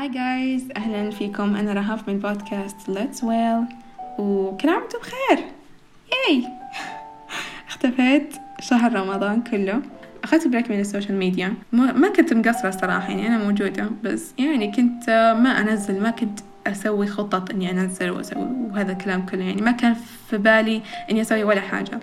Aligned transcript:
Hi 0.00 0.08
guys 0.08 0.68
أهلا 0.76 1.10
فيكم. 1.10 1.56
أنا 1.56 1.72
رهف 1.72 2.08
من 2.08 2.18
بودكاست 2.18 2.76
Let's 2.90 3.18
Well. 3.20 3.74
وكل 4.18 4.68
عام 4.68 4.80
وأنتم 4.82 4.98
بخير. 4.98 5.44
Yay 6.12 6.44
اختفيت 7.68 8.34
شهر 8.60 8.92
رمضان 8.92 9.42
كله. 9.42 9.82
أخذت 10.24 10.48
break 10.48 10.70
من 10.70 10.80
ال 10.80 10.85
social 10.85 11.18
media. 11.18 11.54
ما 11.72 12.08
كنت 12.16 12.34
مقصرة 12.34 12.68
الصراحة 12.68 13.08
يعني 13.08 13.26
أنا 13.26 13.38
موجودة. 13.38 13.90
بس 14.04 14.34
يعني 14.38 14.72
كنت 14.72 15.10
ما 15.42 15.50
أنزل. 15.60 16.02
ما 16.02 16.10
كنت 16.10 16.40
أسوي 16.66 17.06
خطط 17.06 17.50
إني 17.50 17.70
أنزل 17.70 18.10
وأسوي 18.10 18.48
وهذا 18.70 18.92
الكلام 18.92 19.26
كله. 19.26 19.44
يعني 19.44 19.62
ما 19.62 19.70
كان 19.70 19.96
في 20.30 20.38
بالي 20.38 20.82
إني 21.10 21.20
أسوي 21.20 21.44
ولا 21.44 21.60
حاجة. 21.60 22.00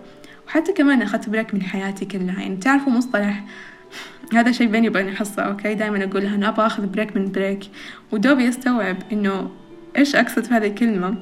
وحتى 0.47 0.73
كمان 0.73 1.01
أخذت 1.01 1.29
break 1.29 1.53
من 1.53 1.61
حياتي 1.61 2.05
كلها. 2.05 2.41
يعني 2.41 2.57
تعرفوا 2.57 2.91
مصطلح 2.93 3.43
هذا 4.33 4.51
شيء 4.51 4.67
بيني 4.67 4.89
وبين 4.89 5.07
الحصة 5.07 5.41
okay؟ 5.41 5.73
دائما 5.73 6.03
أقولها 6.03 6.35
أنا 6.35 6.49
أبغى 6.49 6.65
أخذ 6.65 6.87
break 6.87 7.15
من 7.15 7.31
break 7.31 7.59
ودوبي 8.11 8.49
أستوعب 8.49 8.97
إنه 9.11 9.49
إيش 9.97 10.15
أقصد 10.15 10.43
في 10.43 10.53
هذه 10.53 10.67
الكلمة؟ 10.67 11.15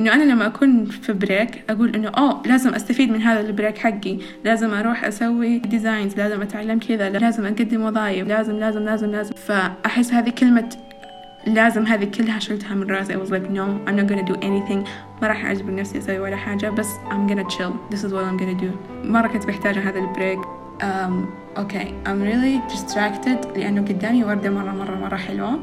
إنه 0.00 0.14
أنا 0.14 0.32
لما 0.32 0.46
أكون 0.46 0.84
في 0.84 1.12
break 1.12 1.62
أقول 1.70 1.94
إنه 1.94 2.08
oh 2.08 2.42
لازم 2.46 2.74
أستفيد 2.74 3.10
من 3.10 3.22
هذا 3.22 3.40
ال 3.40 3.46
break 3.46 3.78
حقي. 3.78 4.18
لازم 4.44 4.74
أروح 4.74 5.04
أسوي 5.04 5.58
designs 5.58 6.16
لازم 6.16 6.42
أتعلم 6.42 6.78
كذا 6.78 7.10
لازم 7.10 7.46
أقدم 7.46 7.82
وظايف 7.82 8.28
لازم 8.28 8.56
لازم 8.56 8.82
لازم 8.82 9.10
لازم. 9.10 9.34
فأحس 9.34 10.12
هذه 10.12 10.30
كلمة 10.30 10.68
لازم 11.46 11.86
هذه 11.86 12.04
كلها 12.04 12.38
شلتها 12.38 12.74
من 12.74 12.90
راسي. 12.90 13.14
I 13.14 13.16
was 13.16 13.30
like 13.30 13.50
no 13.50 13.88
I'm 13.88 13.96
not 13.96 14.06
gonna 14.10 14.32
do 14.32 14.34
anything. 14.34 14.88
ما 15.22 15.28
راح 15.28 15.46
أجبر 15.46 15.74
نفسي 15.74 15.98
أسوي 15.98 16.18
ولا 16.18 16.36
حاجة 16.36 16.70
بس 16.70 16.88
I'm 17.10 17.30
gonna 17.30 17.48
chill. 17.56 17.94
This 17.94 18.00
is 18.00 18.12
what 18.12 18.24
I'm 18.24 18.38
gonna 18.40 18.60
do. 18.62 18.70
مرة 19.04 19.26
كنت 19.26 19.46
محتاجة 19.46 19.88
هذا 19.88 19.98
البريك 19.98 20.38
okay 21.56 21.92
I'm 22.06 22.22
really 22.22 22.60
distracted 22.74 23.56
لأنه 23.56 23.80
قدامي 23.80 24.24
وردة 24.24 24.50
مرة 24.50 24.70
مرة 24.70 24.96
مرة 24.96 25.16
حلوة. 25.16 25.58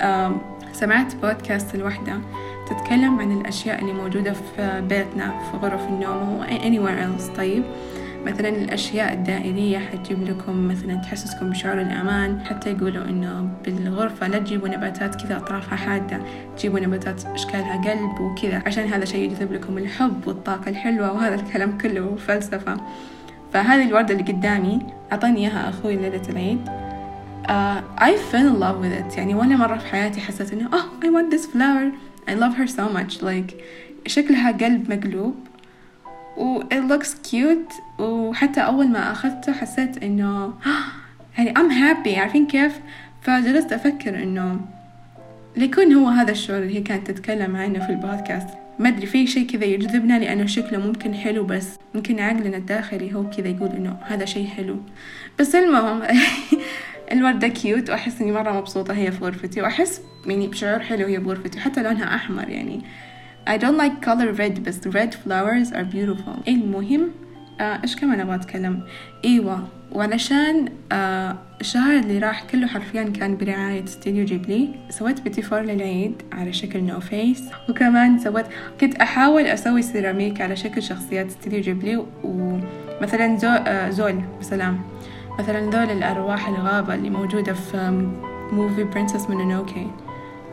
Um, 0.00 0.32
سمعت 0.72 1.14
بودكاست 1.16 1.74
الوحدة 1.74 2.20
تتكلم 2.70 3.20
عن 3.20 3.40
الأشياء 3.40 3.80
اللي 3.80 3.92
موجودة 3.92 4.32
في 4.32 4.82
بيتنا 4.88 5.40
في 5.50 5.56
غرف 5.56 5.88
النوم 5.88 6.38
و 6.38 6.44
anywhere 6.44 7.20
else. 7.20 7.36
طيب 7.36 7.62
مثلا 8.26 8.48
الأشياء 8.48 9.12
الدائرية 9.12 9.78
حتجيب 9.78 10.22
لكم 10.22 10.68
مثلا 10.68 10.94
تحسسكم 10.94 11.50
بشعور 11.50 11.80
الأمان 11.80 12.40
حتى 12.40 12.70
يقولوا 12.70 13.04
إنه 13.04 13.48
بالغرفة 13.64 14.28
لا 14.28 14.38
تجيبوا 14.38 14.68
نباتات 14.68 15.22
كذا 15.22 15.36
أطرافها 15.36 15.76
حادة 15.76 16.20
تجيبوا 16.56 16.80
نباتات 16.80 17.24
أشكالها 17.24 17.76
قلب 17.76 18.20
وكذا. 18.20 18.62
عشان 18.66 18.84
هذا 18.92 19.04
شيء 19.04 19.24
يجذب 19.24 19.52
لكم 19.52 19.78
الحب 19.78 20.26
والطاقة 20.26 20.68
الحلوة 20.68 21.12
وهذا 21.12 21.34
الكلام 21.34 21.78
كله 21.78 22.16
فلسفة. 22.16 22.76
فهذه 23.54 23.88
الوردة 23.88 24.14
اللي 24.14 24.32
قدامي 24.32 24.78
أعطاني 25.12 25.40
إياها 25.40 25.68
أخوي 25.68 25.96
ليلة 25.96 26.22
العيد. 26.28 26.68
uh, 27.44 28.02
I 28.02 28.16
fell 28.32 28.48
in 28.48 28.60
love 28.60 28.80
with 28.80 29.12
it. 29.12 29.18
يعني 29.18 29.34
ولا 29.34 29.56
مرة 29.56 29.78
في 29.78 29.86
حياتي 29.86 30.20
حسيت 30.20 30.52
إنه 30.52 30.70
oh 30.70 31.04
I 31.04 31.08
want 31.08 31.34
this 31.34 31.46
flower. 31.46 31.92
I 32.28 32.34
love 32.34 32.54
her 32.56 32.66
so 32.66 32.88
much. 32.96 33.22
Like 33.22 33.54
شكلها 34.06 34.52
قلب 34.52 34.92
مقلوب. 34.92 35.34
و 36.36 36.60
it 36.62 36.90
looks 36.90 37.08
cute. 37.30 38.00
وحتى 38.00 38.60
أول 38.60 38.88
ما 38.88 39.12
أخذته 39.12 39.52
حسيت 39.52 40.02
إنه 40.02 40.52
يعني 41.38 41.54
I'm 41.54 41.70
happy. 41.70 42.18
عارفين 42.18 42.46
كيف؟ 42.46 42.80
فجلست 43.22 43.72
أفكر 43.72 44.22
إنه 44.22 44.60
ليكون 45.56 45.92
هو 45.92 46.08
هذا 46.08 46.30
الشعور 46.30 46.62
اللي 46.62 46.74
هي 46.76 46.80
كانت 46.80 47.10
تتكلم 47.10 47.56
عنه 47.56 47.86
في 47.86 47.92
البودكاست. 47.92 48.63
ما 48.78 48.88
أدري 48.88 49.06
في 49.06 49.26
شيء 49.26 49.46
كذا 49.46 49.64
يجذبنا 49.64 50.18
لأنه 50.18 50.46
شكله 50.46 50.78
ممكن 50.78 51.14
حلو 51.14 51.44
بس 51.44 51.78
ممكن 51.94 52.20
عقلنا 52.20 52.56
الداخلي 52.56 53.14
هو 53.14 53.30
كذا 53.30 53.48
يقول 53.48 53.68
إنه 53.68 53.96
هذا 54.02 54.24
شيء 54.24 54.46
حلو. 54.46 54.76
بس 55.38 55.54
المهم 55.54 56.02
الوردة 57.12 57.48
cute 57.48 57.90
وأحس 57.90 58.20
إني 58.20 58.32
مرة 58.32 58.52
مبسوطة 58.52 58.94
هي 58.94 59.12
في 59.12 59.24
غرفتي 59.24 59.62
وأحس 59.62 60.00
يعني 60.26 60.46
بشعور 60.46 60.80
حلو 60.80 61.06
هي 61.06 61.18
بغرفتي 61.18 61.60
حتى 61.60 61.82
لونها 61.82 62.14
أحمر 62.14 62.48
يعني. 62.48 62.80
I 63.46 63.58
don't 63.58 63.78
like 63.78 64.06
color 64.06 64.32
red 64.38 64.60
بس 64.60 64.88
red 64.88 65.14
flowers 65.14 65.72
are 65.72 65.94
beautiful. 65.94 66.48
المهم 66.48 67.10
آه 67.60 67.80
إيش 67.82 67.96
كمان 67.96 68.20
أبغى 68.20 68.34
أتكلم؟ 68.34 68.80
أيوة 69.24 69.62
وعلشان 69.92 70.68
آه 70.92 71.36
الشهر 71.60 71.98
اللي 71.98 72.18
راح 72.18 72.44
كله 72.44 72.66
حرفيا 72.66 73.02
كان 73.02 73.36
برعاية 73.36 73.84
استديو 73.84 74.24
جيبلي. 74.24 74.68
سويت 74.90 75.20
بيتي 75.20 75.42
فور 75.42 75.60
للعيد 75.60 76.22
على 76.32 76.52
شكل 76.52 76.82
No 76.82 77.00
Face 77.00 77.42
وكمان 77.68 78.18
سويت 78.18 78.46
كنت 78.80 78.94
أحاول 78.94 79.42
أسوي 79.42 79.82
سيراميك 79.82 80.40
على 80.40 80.56
شكل 80.56 80.82
شخصيات 80.82 81.26
استديو 81.26 81.60
جيبلي. 81.60 82.04
ومثلا 82.24 83.36
زو 83.36 83.48
آه 83.48 83.90
زول 83.90 84.20
بسلام. 84.40 84.80
مثلا 85.38 85.70
ذول 85.70 85.90
الأرواح 85.90 86.48
الغابة 86.48 86.94
اللي 86.94 87.10
موجودة 87.10 87.52
في 87.52 88.08
movie 88.52 88.84
Princess 88.84 89.30
Mononoke 89.30 89.86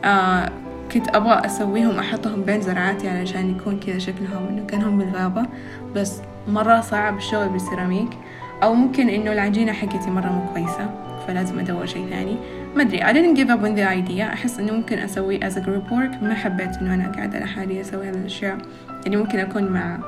آه 0.04 0.50
كنت 0.92 1.08
أبغى 1.08 1.46
أسويهم 1.46 1.98
أحطهم 1.98 2.42
بين 2.42 2.60
زرعاتي 2.60 3.08
علشان 3.08 3.50
يكون 3.50 3.80
كذا 3.80 3.98
شكلهم 3.98 4.48
إنه 4.48 4.66
كأنهم 4.66 4.98
بالغابة. 4.98 5.46
بس 5.94 6.20
مرة 6.48 6.80
صعب 6.80 7.16
الشغل 7.16 7.48
بالسيراميك 7.48 8.10
أو 8.62 8.74
ممكن 8.74 9.08
إنه 9.08 9.32
العجينة 9.32 9.72
حقتي 9.72 10.10
مرة 10.10 10.28
مو 10.28 10.52
كويسة 10.52 10.90
فلازم 11.26 11.58
أدور 11.58 11.86
شيء 11.86 12.06
ثاني. 12.10 12.36
ما 12.76 12.82
أدري 12.82 13.00
I 13.00 13.12
didn't 13.12 13.36
give 13.38 13.50
up 13.50 13.62
on 13.64 13.74
the 13.76 14.10
idea. 14.10 14.32
أحس 14.32 14.58
إنه 14.58 14.72
ممكن 14.72 14.98
أسوي 14.98 15.40
as 15.40 15.52
a 15.52 15.60
group 15.60 15.90
work. 15.90 16.22
ما 16.22 16.34
حبيت 16.34 16.76
إنه 16.76 16.94
أنا 16.94 17.12
قاعدة 17.12 17.38
لحالي 17.38 17.80
أسوي 17.80 18.08
هذه 18.08 18.14
الأشياء. 18.14 18.58
يعني 19.04 19.16
ممكن 19.16 19.38
أكون 19.38 19.64
مع 19.64 19.98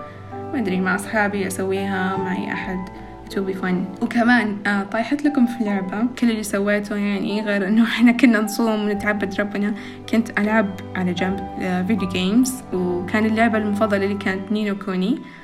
ما 0.52 0.58
أدري 0.58 0.80
مع 0.80 0.94
أصحابي 0.94 1.46
أسويها 1.46 2.16
معي 2.16 2.52
أحد. 2.52 2.78
It 3.24 3.36
will 3.36 3.54
be 3.54 3.62
fun. 3.62 4.02
وكمان 4.02 4.56
آه 4.66 4.82
طايحت 4.82 5.24
لكم 5.24 5.46
في 5.46 5.64
لعبة 5.64 6.06
كل 6.18 6.30
اللي 6.30 6.42
سويته 6.42 6.96
يعني 6.96 7.42
غير 7.42 7.68
إنه 7.68 7.84
إحنا 7.92 8.12
كنا 8.12 8.40
نصوم 8.40 8.84
ونتعبد 8.84 9.40
ربنا. 9.40 9.74
كنت 10.08 10.38
ألعب 10.38 10.66
على 10.96 11.12
جنب 11.12 11.48
آه 11.60 11.82
video 11.82 12.08
games 12.08 12.62
وكان 12.72 13.26
اللعبة 13.26 13.58
المفضلة 13.58 14.04
اللي 14.04 14.18
كانت 14.18 14.52
نينو 14.52 14.78
كوني 14.78 15.14
آه 15.14 15.43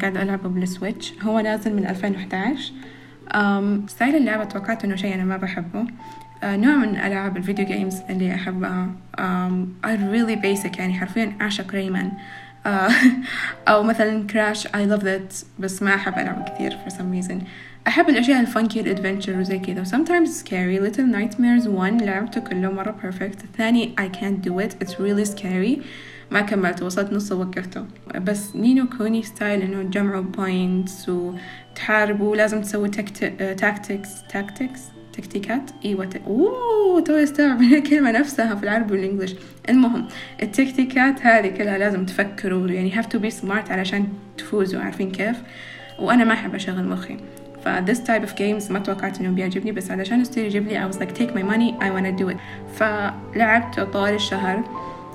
قاعدة 0.00 0.22
ألعبه 0.22 0.48
بالسويتش 0.48 1.12
هو 1.22 1.40
نازل 1.40 1.74
من 1.74 1.86
2011 1.86 2.72
um, 3.34 3.90
style 3.90 4.16
اللعبة 4.16 4.44
توقعت 4.44 4.84
إنه 4.84 4.96
شيء 4.96 5.14
أنا 5.14 5.24
ما 5.24 5.36
بحبه. 5.36 5.84
uh, 5.84 6.44
نوع 6.44 6.76
من 6.76 6.96
ألعاب 6.96 7.36
ال 7.36 7.41
video 7.41 7.66
games 7.66 8.00
اللي 8.10 8.34
أحبها. 8.34 8.88
I'm 9.86 9.96
really 10.12 10.36
basic 10.36 10.78
يعني 10.78 10.94
حرفيا 10.94 11.32
أعشق 11.40 11.74
ريمان 11.74 12.12
uh, 12.66 12.68
أو 13.68 13.82
مثلا 13.82 14.26
كراش 14.26 14.66
I 14.66 14.70
love 14.70 15.02
that 15.02 15.44
بس 15.58 15.82
ما 15.82 15.94
أحب 15.94 16.18
ألعب 16.18 16.48
كثير 16.48 16.70
for 16.86 16.90
some 16.90 17.24
reason. 17.24 17.44
أحب 17.86 18.08
الأشياء 18.08 18.40
ال 18.40 18.47
funky 18.47 18.80
ال 18.80 18.86
adventure 18.86 19.38
وزي 19.38 19.58
كذا. 19.58 19.84
Sometimes 19.84 20.28
scary. 20.44 20.78
Little 20.78 21.06
nightmares 21.06 21.66
one 21.66 22.02
لعبته 22.02 22.40
كله 22.40 22.70
مرة 22.70 22.94
perfect. 23.02 23.44
الثاني 23.44 23.94
I 24.00 24.16
can't 24.16 24.48
do 24.48 24.58
it. 24.58 24.74
It's 24.84 24.98
really 25.00 25.24
scary. 25.24 25.82
ما 26.32 26.40
كملت 26.40 26.82
وصلت 26.82 27.12
نص 27.12 27.32
ووقفته. 27.32 27.84
بس 28.20 28.56
نينو 28.56 28.86
كوني 28.98 29.22
style 29.22 29.62
إنه 29.62 29.82
تجمعوا 29.82 30.22
points 30.22 31.08
وتحاربوا. 31.08 32.36
لازم 32.36 32.60
تسوي 32.60 32.88
tactics 32.88 34.22
tactics 34.32 34.80
تكتيكات. 35.12 35.70
إيوه. 35.84 36.10
أوه 36.26 37.00
تو 37.00 37.12
استوعب 37.12 37.62
الكلمة 37.72 38.10
نفسها 38.10 38.54
في 38.54 38.62
العربي 38.62 38.92
والإنجليش. 38.92 39.34
المهم 39.68 40.06
التكتيكات 40.42 41.26
هذه 41.26 41.48
كلها 41.48 41.78
لازم 41.78 42.06
تفكروا. 42.06 42.68
يعني 42.68 42.92
have 42.92 43.06
to 43.06 43.18
be 43.18 43.42
smart 43.42 43.70
علشان 43.70 44.08
تفوزوا. 44.38 44.80
عارفين 44.80 45.10
كيف؟ 45.10 45.36
وأنا 45.98 46.24
ما 46.24 46.32
أحب 46.32 46.54
أشغل 46.54 46.88
مخي. 46.88 47.16
ف 47.64 47.68
this 47.68 47.98
type 47.98 48.28
of 48.28 48.34
games 48.38 48.70
ما 48.70 48.78
توقعت 48.78 49.20
إنه 49.20 49.30
بيعجبني. 49.30 49.72
بس 49.72 49.90
علشان 49.90 50.20
استوديو 50.20 50.44
يجيب 50.44 50.68
لي 50.68 50.88
I 50.88 50.92
was 50.92 50.96
like 50.96 51.18
take 51.18 51.32
my 51.34 51.42
money 51.42 51.84
I 51.84 51.88
wanna 51.90 52.22
do 52.22 52.34
it. 52.34 52.36
فلعبته 52.74 53.84
طوال 53.84 54.14
الشهر. 54.14 54.64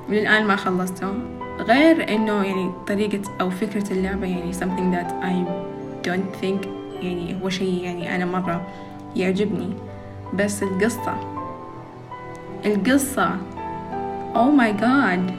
وللآن 0.10 0.46
ما 0.46 0.56
خلصته 0.56 1.14
غير 1.60 2.16
إنه 2.16 2.44
يعني 2.44 2.72
طريقة 2.88 3.22
أو 3.42 3.50
فكرة 3.50 3.94
اللعبة 3.94 4.28
يعني 4.28 4.54
something 4.54 4.96
that 4.96 5.12
I 5.24 5.34
don't 6.08 6.44
think 6.44 6.68
يعني 7.02 7.42
هو 7.44 7.50
شيء 7.50 7.84
يعني 7.84 8.16
أنا 8.16 8.26
مرة 8.26 8.68
يعجبني. 9.16 9.70
بس 10.34 10.64
القصة. 10.64 11.18
القصة. 12.66 13.38
Oh 14.34 14.52
my 14.60 14.72
god. 14.82 15.32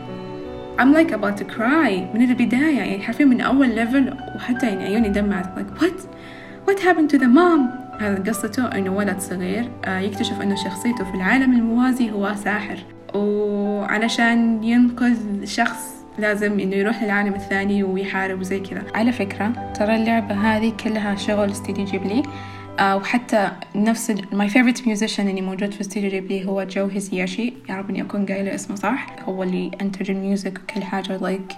I'm 0.78 0.92
like 0.92 1.12
about 1.12 1.36
to 1.36 1.44
cry. 1.44 2.14
من 2.14 2.22
البداية 2.30 2.78
يعني 2.78 3.00
حرفيا 3.00 3.24
من 3.24 3.40
أول 3.40 3.68
ليفل 3.68 4.14
وحتى 4.36 4.66
يعني 4.66 4.84
عيوني 4.84 5.08
دمعت. 5.08 5.46
Like 5.58 5.82
what? 5.82 6.00
What 6.68 6.80
happened 6.80 7.10
to 7.14 7.18
the 7.18 7.28
mom? 7.28 7.60
هذا 8.00 8.22
قصته 8.26 8.66
إنه 8.66 8.96
ولد 8.96 9.20
صغير 9.20 9.70
يكتشف 9.86 10.40
إنه 10.42 10.54
شخصيته 10.54 11.04
في 11.04 11.14
العالم 11.14 11.52
الموازي 11.52 12.10
هو 12.10 12.34
ساحر. 12.34 12.78
وعلشان 13.14 14.64
ينقذ 14.64 15.44
شخص 15.44 16.04
لازم 16.18 16.60
إنه 16.60 16.76
يروح 16.76 17.02
للعالم 17.02 17.34
الثاني 17.34 17.82
ويحارب 17.82 18.40
وزي 18.40 18.60
كذا. 18.60 18.82
على 18.94 19.12
فكرة 19.12 19.72
ترى 19.78 19.96
اللعبة 19.96 20.34
هذه 20.34 20.72
كلها 20.84 21.16
شغل 21.16 21.50
استديو 21.50 21.84
جيبلي. 21.84 22.22
آه 22.80 22.96
وحتى 22.96 23.50
نفس 23.74 24.14
my 24.32 24.48
favorite 24.48 24.86
musician 24.86 25.28
اللي 25.28 25.40
موجود 25.40 25.72
في 25.72 25.80
استديو 25.80 26.10
جيبلي 26.10 26.46
هو 26.46 26.62
جو 26.62 26.86
هيسايشي. 26.86 27.52
يا 27.68 27.74
رب 27.74 27.90
إني 27.90 28.02
أكون 28.02 28.26
قايلة 28.26 28.54
اسمه 28.54 28.76
صح؟ 28.76 29.06
هو 29.22 29.42
اللي 29.42 29.70
انتج 29.80 30.10
ال 30.10 30.18
music 30.18 30.58
وكل 30.58 30.82
حاجة 30.82 31.18
like 31.18 31.52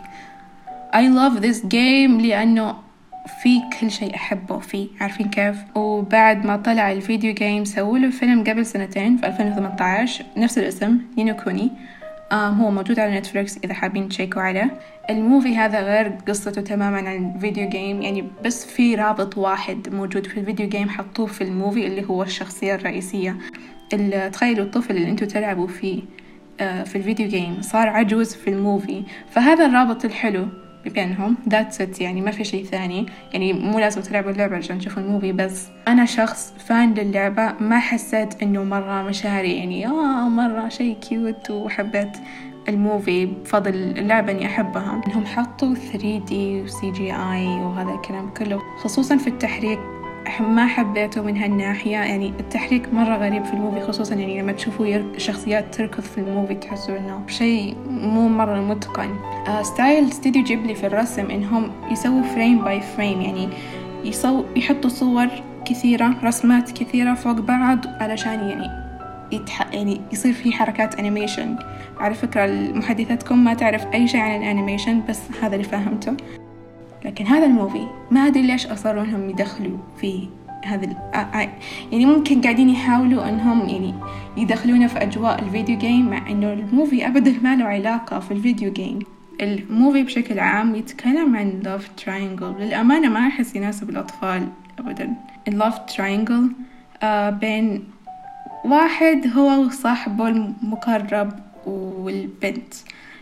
I 0.94 1.02
love 1.02 1.42
this 1.42 1.62
game 1.62 2.22
لأنه 2.22 2.89
في 3.26 3.60
كل 3.80 3.90
شيء 3.90 4.14
أحبه 4.14 4.58
فيه. 4.58 4.88
عارفين 5.00 5.30
كيف؟ 5.30 5.56
وبعد 5.74 6.46
ما 6.46 6.56
طلع 6.56 6.92
ال 6.92 6.99
video 6.99 7.34
game 7.34 7.64
سووا 7.64 7.98
له 7.98 8.10
فيلم 8.10 8.44
قبل 8.44 8.66
سنتين 8.66 9.16
في 9.16 9.26
2018 9.26 10.24
نفس 10.36 10.58
الاسم 10.58 10.98
نينو 11.18 11.36
كوني. 11.36 11.70
هو 12.32 12.70
موجود 12.70 12.98
على 12.98 13.18
نتفليكس 13.18 13.58
إذا 13.64 13.74
حابين 13.74 14.08
تشيكوا 14.08 14.42
عليه. 14.42 14.70
ال 15.10 15.18
movie 15.18 15.56
هذا 15.56 15.80
غير 15.80 16.08
قصته 16.28 16.60
تماما 16.60 16.96
عن 17.08 17.34
ال 17.34 17.40
video 17.40 17.68
game 17.68 18.02
يعني 18.02 18.24
بس 18.44 18.66
في 18.66 18.94
رابط 18.94 19.38
واحد 19.38 19.88
موجود 19.88 20.26
في 20.26 20.40
ال 20.40 20.45
video 20.45 20.68
game 20.68 20.88
حطوه 20.88 21.26
في 21.26 21.44
ال 21.44 21.51
movie 21.51 21.86
اللي 21.86 22.04
هو 22.08 22.22
الشخصية 22.22 22.74
الرئيسية. 22.74 23.36
تخيلوا 24.32 24.64
الطفل 24.64 24.96
اللي 24.96 25.10
أنتوا 25.10 25.26
تلعبوا 25.26 25.66
فيه 25.66 26.02
آه، 26.60 26.82
في 26.82 26.96
ال 26.96 27.02
video 27.02 27.28
game 27.28 27.58
صار 27.60 27.88
عجوز 27.88 28.34
في 28.34 28.50
ال 28.50 28.58
movie. 28.58 29.02
فهذا 29.30 29.66
الرابط 29.66 30.04
الحلو 30.04 30.48
بينهم. 30.84 31.36
that's 31.48 31.80
it 31.80 32.00
يعني 32.00 32.20
ما 32.20 32.30
في 32.30 32.44
شيء 32.44 32.64
ثاني. 32.64 33.06
يعني 33.32 33.52
مو 33.52 33.78
لازم 33.78 34.00
تلعبوا 34.02 34.30
اللعبة 34.30 34.56
عشان 34.56 34.78
تشوفوا 34.78 35.02
ال 35.02 35.07
movie 35.07 35.32
بس 35.32 35.68
أنا 35.88 36.04
شخص 36.04 36.54
fan 36.66 36.94
للعبة. 36.94 37.52
ما 37.60 37.78
حسيت 37.78 38.42
إنه 38.42 38.64
مرة 38.64 39.02
مشاعري 39.02 39.56
يعني 39.56 39.86
آه 39.86 40.28
مرة 40.28 40.68
شيء 40.68 40.96
cute 40.96 41.50
وحبيت 41.50 42.16
ال 42.68 42.77
movie. 42.77 43.26
بفضل 43.26 43.74
اللعبة 43.74 44.32
إني 44.32 44.46
أحبها. 44.46 45.02
إنهم 45.06 45.26
حطوا 45.26 45.74
3D 45.74 46.32
و 46.32 46.66
CGI 46.66 47.62
وهذا 47.62 47.94
الكلام 47.94 48.30
كله 48.30 48.60
خصوصا 48.78 49.16
في 49.16 49.26
التحريك. 49.26 49.78
ما 50.40 50.66
حبيته 50.66 51.22
من 51.22 51.36
هالناحية. 51.36 51.96
يعني 51.96 52.32
التحريك 52.40 52.94
مرة 52.94 53.16
غريب 53.16 53.44
في 53.44 53.54
ال 53.54 53.59
movie 53.59 53.80
خصوصا 53.80 54.14
يعني 54.14 54.42
لما 54.42 54.52
تشوفوا 54.52 55.18
شخصيات 55.18 55.74
تركض 55.74 56.02
في 56.02 56.18
ال 56.18 56.24
movie 56.24 56.54
تحسوا 56.54 56.98
إنه 56.98 57.22
شيء 57.26 57.76
مو 57.90 58.28
مرة 58.28 58.60
متقن. 58.60 59.10
آه 59.48 59.62
style 59.62 60.04
استوديو 60.04 60.42
جيبلي 60.42 60.74
في 60.74 60.86
الرسم 60.86 61.30
إنهم 61.30 61.70
يسووا 61.90 62.22
frame 62.22 62.64
by 62.64 62.80
frame. 62.80 63.20
يعني 63.20 63.48
يصو 64.04 64.44
يحطوا 64.56 64.90
صور 64.90 65.28
كثيرة 65.64 66.14
رسمات 66.24 66.70
كثيرة 66.70 67.14
فوق 67.14 67.40
بعض 67.40 67.78
علشان 68.00 68.48
يعني 68.48 68.66
يتح... 69.32 69.72
يعني 69.72 70.00
يصير 70.12 70.32
في 70.32 70.52
حركات 70.52 70.94
animation 70.94 71.56
على 71.98 72.14
فكرة 72.14 72.46
محدثتكم 72.72 73.44
ما 73.44 73.54
تعرف 73.54 73.86
أي 73.94 74.08
شيء 74.08 74.20
عن 74.20 74.42
ال 74.42 74.48
animation 74.48 75.02
بس 75.08 75.20
هذا 75.42 75.54
اللي 75.54 75.64
فهمته. 75.64 76.16
لكن 77.04 77.26
هذا 77.26 77.46
ال 77.46 77.53
movie 77.53 77.86
ما 78.10 78.26
أدري 78.26 78.42
ليش 78.42 78.66
أصروا 78.66 79.02
إنهم 79.02 79.30
يدخلوا 79.30 79.78
في 80.00 80.28
هذا 80.64 81.10
يعني 81.92 82.06
ممكن 82.06 82.40
قاعدين 82.40 82.68
يحاولوا 82.68 83.28
إنهم 83.28 83.68
يعني 83.68 83.94
يدخلونا 84.36 84.86
في 84.86 85.02
أجواء 85.02 85.42
ال 85.42 85.48
video 85.48 85.78
game 85.78 86.10
مع 86.10 86.30
إنه 86.30 86.52
ال 86.52 86.61
movie 86.61 87.06
أبدا 87.06 87.34
ما 87.42 87.56
له 87.56 87.64
علاقة 87.64 88.18
في 88.18 88.30
ال 88.30 88.37
video 88.37 88.72
game 88.72 88.98
ال 89.40 89.51
movie 89.51 90.02
بشكل 90.02 90.38
عام 90.38 90.74
يتكلم 90.74 91.36
عن 91.36 91.62
love 91.64 92.02
triangle. 92.02 92.60
للأمانة 92.60 93.08
ما 93.08 93.26
أحس 93.28 93.56
يناسب 93.56 93.90
الأطفال 93.90 94.48
أبدا. 94.78 95.14
love 95.50 95.94
triangle 95.96 96.52
آه 97.02 97.30
بين 97.30 97.84
واحد 98.64 99.30
هو 99.36 99.64
وصاحبه 99.64 100.28
المقرب 100.28 101.32
والبنت. 101.66 102.74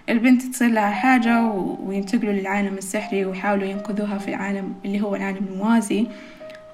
البنت 0.09 0.43
تصير 0.43 0.69
لها 0.69 0.91
حاجة 0.91 1.43
وينتقلوا 1.81 2.33
للعالم 2.33 2.75
السحري 2.75 3.25
ويحاولوا 3.25 3.65
ينقذوها 3.65 4.19
في 4.19 4.29
العالم 4.29 4.75
اللي 4.85 5.01
هو 5.01 5.17
العالم 5.17 5.47
الموازي 5.51 6.07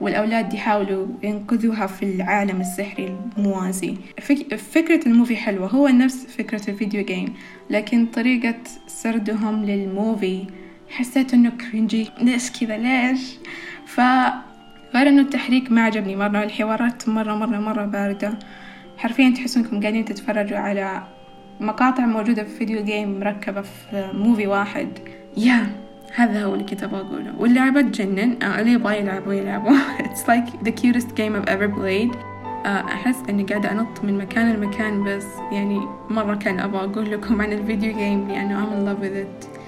والأولاد 0.00 0.54
يحاولوا 0.54 1.06
ينقذوها 1.22 1.86
في 1.86 2.02
العالم 2.02 2.60
السحري 2.60 3.16
الموازي. 3.38 3.96
فك... 4.20 4.54
فكرة 4.54 5.08
ال 5.08 5.13
movie 5.13 5.36
حلوة 5.36 5.66
هو 5.66 5.88
نفس 5.88 6.26
فكرة 6.26 6.70
ال 6.70 6.76
video 6.76 7.04
game 7.04 7.34
لكن 7.70 8.06
طريقة 8.06 8.54
سردهم 8.86 9.64
لل 9.64 9.88
movie 9.88 10.46
حسيت 10.90 11.34
إنه 11.34 11.50
cringy 11.50 12.08
ليش 12.20 12.50
كذا؟ 12.50 12.76
ليش؟ 12.76 13.20
ف 13.86 14.00
غير 14.94 15.08
إنه 15.08 15.22
التحريك 15.22 15.72
ما 15.72 15.82
عجبني 15.82 16.16
مرة 16.16 16.42
الحوارات 16.42 17.08
مرة 17.08 17.34
مرة 17.34 17.58
مرة 17.58 17.84
باردة. 17.84 18.38
حرفيا 18.96 19.30
تحسوا 19.30 19.62
انكم 19.62 19.80
قاعدين 19.80 20.04
تتفرجوا 20.04 20.58
على 20.58 21.13
مقاطع 21.60 22.06
موجودة 22.06 22.44
في 22.44 22.50
video 22.50 22.84
game 22.84 23.20
مركبة 23.20 23.62
في 23.62 24.10
movie 24.14 24.46
واحد. 24.46 24.88
yeah 25.36 25.66
هذا 26.14 26.44
هو 26.44 26.54
اللي 26.54 26.64
كنت 26.64 26.82
أبغى 26.82 27.00
أقوله. 27.00 27.34
واللعبة 27.38 27.80
تجنن. 27.80 28.42
آه 28.42 28.60
اللي 28.60 28.72
يبغى 28.72 28.98
يلعبوا 28.98 29.32
يلعبوا 29.32 29.76
it's 30.06 30.28
like 30.28 30.64
the 30.64 30.70
cutest 30.70 31.08
game 31.14 31.34
I've 31.36 31.48
ever 31.48 31.68
played. 31.68 32.16
آه 32.66 32.84
أحس 32.84 33.16
إني 33.28 33.42
قاعدة 33.44 33.72
أنط 33.72 34.04
من 34.04 34.18
مكان 34.18 34.52
لمكان 34.52 35.04
بس 35.04 35.26
يعني 35.52 35.80
مرة 36.10 36.34
كان 36.34 36.60
أبغى 36.60 36.84
أقول 36.84 37.10
لكم 37.10 37.42
عن 37.42 37.52
ال 37.52 37.60
video 37.60 37.96
game 37.96 38.28
لأنه 38.28 38.66
I'm 38.66 38.72
in 38.72 38.88
love 38.88 39.04
with 39.04 39.16
it. 39.16 39.60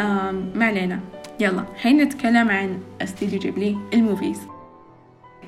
آه 0.00 0.30
ما 0.54 0.66
علينا. 0.66 1.00
يلا 1.40 1.64
حين 1.76 2.02
نتكلم 2.02 2.50
عن 2.50 2.78
استديو 3.02 3.38
جيبلي 3.38 3.78
ال 3.94 4.00
movies. 4.00 4.40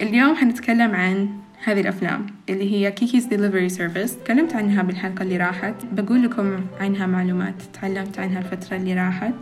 اليوم 0.01 0.35
حنتكلم 0.35 0.95
عن 0.95 1.29
هذه 1.65 1.81
الأفلام 1.81 2.27
اللي 2.49 2.73
هي 2.73 2.93
Kiki's 2.93 3.25
Delivery 3.25 3.69
Service 3.69 4.17
تكلمت 4.19 4.55
عنها 4.55 4.83
بالحلقة 4.83 5.23
اللي 5.23 5.37
راحت. 5.37 5.75
بقول 5.93 6.23
لكم 6.23 6.61
عنها 6.81 7.07
معلومات. 7.07 7.55
تعلمت 7.81 8.19
عنها 8.19 8.39
الفترة 8.39 8.77
اللي 8.77 8.95
راحت. 8.95 9.35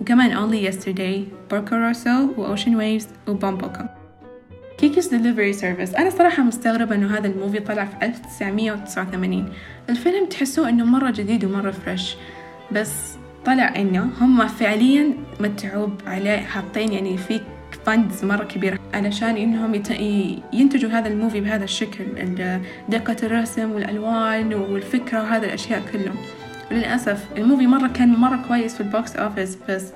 وكمان 0.00 0.30
Only 0.30 0.72
Yesterday 0.72 1.50
بوركو 1.50 1.74
روسو 1.76 2.28
و 2.36 2.43
Ocean 2.43 2.76
Waves 2.76 3.08
وبوم 3.28 3.62
بوكو 3.62 3.96
Kiki's 4.78 5.08
Delivery 5.08 5.52
Service 5.52 5.94
أنا 5.94 6.10
صراحة 6.10 6.42
مستغربة 6.42 6.94
إنه 6.94 7.18
هذا 7.18 7.26
ال 7.26 7.32
movie 7.32 7.60
طلع 7.60 7.84
في 7.84 8.06
1989 8.06 9.52
الفيلم 9.90 10.26
تحسوه 10.26 10.68
إنه 10.68 10.84
مرة 10.84 11.10
جديد 11.10 11.44
ومرة 11.44 11.70
fresh 11.70 12.16
بس 12.72 13.16
طلع 13.44 13.76
إنه 13.76 14.10
هم 14.20 14.46
فعليا 14.46 15.12
متعوب 15.40 15.92
عليه 16.06 16.38
حاطين 16.38 16.92
يعني 16.92 17.16
في 17.16 17.40
funds 17.86 18.24
مرة 18.24 18.44
كبيرة. 18.44 18.78
علشان 18.94 19.36
إنهم 19.36 19.74
يت... 19.74 19.90
ينتجوا 20.52 20.90
هذا 20.90 21.08
ال 21.08 21.13
movie 21.13 21.40
بهذا 21.40 21.64
الشكل 21.64 22.04
دقة 22.88 23.16
الرسم 23.22 23.72
والألوان 23.72 24.54
والفكرة 24.54 25.22
وهذه 25.22 25.44
الأشياء 25.44 25.82
كلهم. 25.92 26.16
وللأسف 26.70 27.24
ال 27.36 27.41
movie 27.41 27.66
مرة 27.66 27.86
كان 27.88 28.08
مرة 28.08 28.44
كويس 28.48 28.74
في 28.74 28.80
ال 28.80 28.89
box 28.89 29.16
office 29.16 29.58
بس 29.68 29.92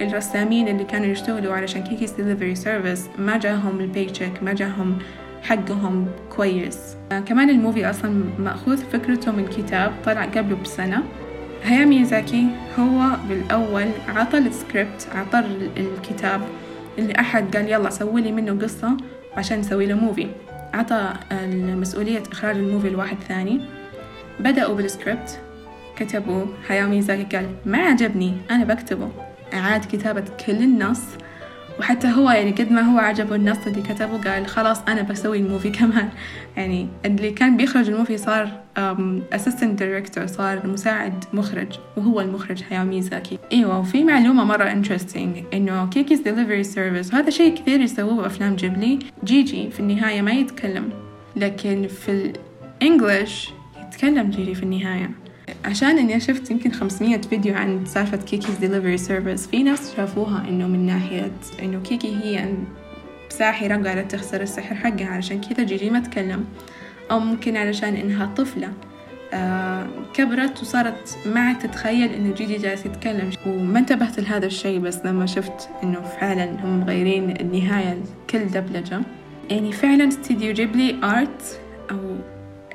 الرسامين 0.00 0.68
اللي 0.68 0.84
كانوا 0.84 1.06
يشتغلوا 1.06 1.54
علشان 1.54 1.82
Kiki's 1.82 2.10
Delivery 2.10 2.54
Service 2.54 3.06
ما 3.18 3.36
جاهم 3.36 3.80
ال 3.80 4.04
paycheck 4.04 4.42
ما 4.42 4.52
جاهم 4.52 4.98
حقهم 5.42 6.06
كويس. 6.36 6.78
كمان 7.26 7.50
ال 7.50 7.57
movie 7.57 7.90
أصلا 7.90 8.24
مأخوذ 8.38 8.76
فكرته 8.76 9.32
من 9.32 9.46
كتاب 9.46 9.92
طلع 10.04 10.24
قبله 10.24 10.56
بسنة. 10.56 11.02
هياو 11.64 11.84
ميزاكي 11.84 12.46
هو 12.78 13.16
بالأول 13.28 13.86
عطى 14.08 14.38
السكريبت 14.38 15.08
عطى 15.14 15.44
الكتاب 15.76 16.40
اللي 16.98 17.20
أحد 17.20 17.56
قال 17.56 17.68
يلا 17.68 17.90
سوي 17.90 18.20
لي 18.20 18.32
منه 18.32 18.62
قصة 18.62 18.96
عشان 19.36 19.58
نسوي 19.58 19.86
له 19.86 19.94
movie 19.94 20.26
عطى 20.74 21.12
مسؤولية 21.52 22.22
إخراج 22.32 22.56
ال 22.56 22.62
movie 22.62 22.90
لواحد 22.90 23.16
ثاني. 23.28 23.60
بدأوا 24.40 24.74
بالسكريبت 24.74 25.40
كتبوا 25.96 26.46
هاياو 26.68 26.88
ميزاكي 26.88 27.36
قال 27.36 27.46
ما 27.66 27.78
عجبني 27.78 28.36
أنا 28.50 28.64
بكتبه. 28.64 29.10
أعاد 29.54 29.84
كتابة 29.84 30.24
كل 30.46 30.62
النص. 30.62 31.02
وحتى 31.78 32.08
هو 32.08 32.30
يعني 32.30 32.50
قد 32.50 32.72
ما 32.72 32.80
هو 32.80 32.98
عجبه 32.98 33.34
النص 33.34 33.66
اللي 33.66 33.82
كتبه 33.82 34.32
قال 34.32 34.46
خلاص 34.46 34.82
أنا 34.88 35.02
بسوي 35.02 35.38
ال 35.38 35.43
movie 35.43 35.70
كمان. 35.80 36.08
يعني 36.56 36.88
اللي 37.04 37.30
كان 37.30 37.56
بيخرج 37.56 37.88
ال 37.90 37.95
movie 37.95 38.18
صار 38.18 38.60
assistant 39.32 39.78
director 39.78 40.26
صار 40.26 40.66
مساعد 40.66 41.24
مخرج 41.32 41.68
وهو 41.96 42.20
المخرج 42.20 42.62
هياو 42.70 42.84
ميزاكي. 42.84 43.38
إيوه 43.52 43.78
وفي 43.78 44.04
معلومة 44.04 44.44
مرة 44.44 44.64
interesting 44.64 45.44
إنه 45.54 45.88
Kiki's 45.88 46.20
Delivery 46.20 46.64
Service 46.64 47.14
هذا 47.14 47.30
شيء 47.30 47.54
كثير 47.54 47.80
يسووه 47.80 48.16
بأفلام 48.22 48.56
جيبلي. 48.56 48.98
جيجي 49.24 49.70
في 49.70 49.80
النهاية 49.80 50.22
ما 50.22 50.32
يتكلم 50.32 50.90
لكن 51.36 51.88
في 51.88 52.32
ال 52.82 52.91
English 52.91 53.50
يتكلم 53.88 54.30
جيجي 54.30 54.54
في 54.54 54.62
النهاية. 54.62 55.10
عشان 55.64 55.98
إني 55.98 56.20
شفت 56.20 56.50
يمكن 56.50 56.72
500 56.72 57.20
فيديو 57.20 57.54
عن 57.54 57.84
سالفة 57.86 58.16
Kiki's 58.16 58.56
Delivery 58.56 58.98
Service 58.98 59.46
في 59.46 59.62
ناس 59.62 59.96
شافوها 59.96 60.48
إنه 60.48 60.66
من 60.66 60.86
ناحية 60.86 61.32
إنه 61.62 61.80
كيكي 61.80 62.16
هي 62.16 62.54
ساحرة 63.28 63.82
قاعدة 63.82 64.02
تخسر 64.02 64.40
السحر 64.40 64.74
حقها 64.74 65.06
علشان 65.06 65.40
كذا 65.40 65.64
جيجي 65.64 65.90
ما 65.90 66.00
تكلم. 66.00 66.44
أو 67.10 67.18
ممكن 67.18 67.56
علشان 67.56 67.94
إنها 67.94 68.26
طفلة. 68.36 68.72
آه 69.32 69.86
كبرت 70.14 70.60
وصارت 70.60 71.18
ما 71.26 71.40
عاد 71.40 71.58
تتخيل 71.58 72.12
إنه 72.12 72.34
جيجي 72.34 72.56
جالس 72.56 72.86
يتكلم. 72.86 73.30
وما 73.46 73.78
انتبهت 73.78 74.20
لهذا 74.20 74.46
الشيء 74.46 74.78
بس 74.78 74.98
لما 75.04 75.26
شفت 75.26 75.68
إنه 75.82 76.00
فعلا 76.20 76.44
هم 76.44 76.80
مغيرين 76.80 77.40
النهاية 77.40 77.98
لكل 78.28 78.46
دبلجة. 78.46 79.00
يعني 79.50 79.72
فعلا 79.72 80.08
استديو 80.08 80.52
جيبلي 80.52 80.96
آرت 81.04 81.60
أو 81.90 82.16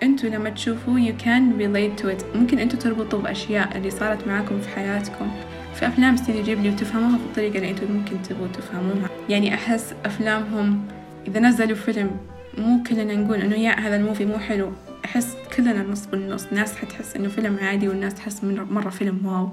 أنتوا 0.03 0.29
لما 0.29 0.49
تشوفوا 0.49 0.99
you 0.99 1.13
can 1.21 1.59
relate 1.59 2.03
to 2.03 2.05
it. 2.05 2.37
ممكن 2.37 2.59
أنتوا 2.59 2.79
تربطوا 2.79 3.21
بأشياء 3.21 3.77
اللي 3.77 3.89
صارت 3.89 4.27
معاكم 4.27 4.59
في 4.59 4.69
حياتكم. 4.69 5.31
في 5.75 5.87
أفلام 5.87 6.13
استديو 6.13 6.43
جيبلي 6.43 6.69
وتفهموها 6.69 7.17
بالطريقة 7.17 7.55
اللي 7.57 7.69
أنتوا 7.69 7.87
ممكن 7.87 8.21
تبغوا 8.21 8.47
تفهموها. 8.47 9.09
يعني 9.29 9.53
أحس 9.53 9.93
أفلامهم 10.05 10.81
إذا 11.27 11.39
نزلوا 11.39 11.75
فيلم 11.75 12.11
مو 12.57 12.83
كلنا 12.83 13.15
نقول 13.15 13.41
إنه 13.41 13.55
yeah 13.55 13.71
هذا 13.71 13.95
ال 13.95 14.00
movie 14.00 14.25
مو 14.25 14.37
حلو. 14.37 14.71
أحس 15.05 15.37
كلنا 15.57 15.83
نص 15.83 16.05
بالنص 16.05 16.45
ناس 16.51 16.75
حتحس 16.75 17.15
إنه 17.15 17.29
فيلم 17.29 17.57
عادي 17.61 17.87
وناس 17.87 18.13
تحس 18.13 18.43
إنه 18.43 18.65
مرة 18.71 18.89
فيلم 18.89 19.25
wow. 19.25 19.49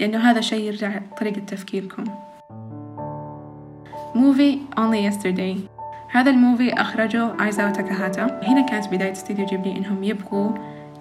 لأنه 0.00 0.18
هذا 0.18 0.40
شيء 0.40 0.64
يرجع 0.64 1.00
طريقة 1.20 1.40
تفكيركم. 1.40 2.04
movie 4.14 4.58
Only 4.76 5.10
Yesterday. 5.10 5.81
هذا 6.12 6.30
ال 6.30 6.37
movie 6.37 6.72
أخرجه 6.72 7.44
إيساو 7.44 7.70
تاكاهاتا. 7.70 8.40
هنا 8.42 8.66
كانت 8.66 8.88
بداية 8.88 9.12
استوديو 9.12 9.46
جيبلي 9.46 9.76
إنهم 9.76 10.04
يبغوا 10.04 10.50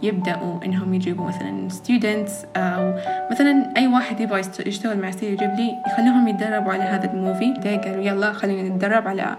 يبدأوا 0.03 0.65
إنهم 0.65 0.93
يجيبوا 0.93 1.27
مثلا 1.27 1.67
students 1.69 2.57
أو 2.57 2.93
مثلا 3.31 3.73
أي 3.77 3.87
واحد 3.87 4.19
يبغى 4.19 4.41
يشتغل 4.65 5.01
مع 5.01 5.09
استوديو 5.09 5.37
جيبلي 5.37 5.75
يخليهم 5.87 6.27
يتدربوا 6.27 6.73
على 6.73 6.83
هذا 6.83 7.13
ال 7.13 7.19
movie. 7.19 7.53
قالوا 7.53 8.03
يلا 8.03 8.33
خلينا 8.33 8.69
نتدرب 8.69 9.07
على 9.07 9.37